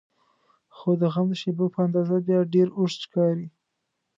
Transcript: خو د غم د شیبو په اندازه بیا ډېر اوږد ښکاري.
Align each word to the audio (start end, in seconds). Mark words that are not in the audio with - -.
خو 0.75 0.89
د 1.01 1.03
غم 1.13 1.27
د 1.31 1.33
شیبو 1.41 1.65
په 1.73 1.79
اندازه 1.85 2.15
بیا 2.27 2.39
ډېر 2.53 2.67
اوږد 2.77 2.99
ښکاري. 3.05 3.47